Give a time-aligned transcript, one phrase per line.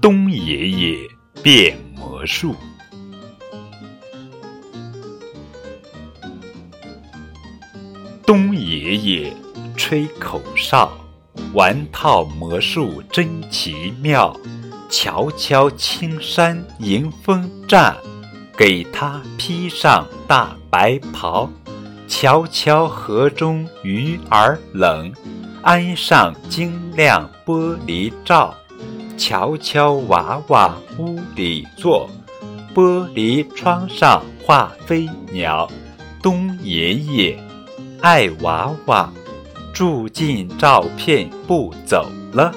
[0.00, 0.98] 东爷爷
[1.42, 2.54] 变魔术。
[8.24, 9.32] 东爷爷
[9.76, 10.92] 吹口哨，
[11.52, 14.36] 玩套魔术真奇妙。
[14.88, 17.96] 瞧瞧青山迎风站，
[18.56, 21.50] 给他披上大白袍。
[22.06, 25.12] 瞧瞧河中鱼儿冷，
[25.62, 28.54] 安上晶亮玻璃罩。
[29.18, 32.08] 悄悄娃娃屋里坐，
[32.72, 35.68] 玻璃窗上画飞鸟。
[36.22, 37.38] 冬爷爷。
[38.00, 39.12] 爱娃娃，
[39.74, 42.54] 住进照片不走了。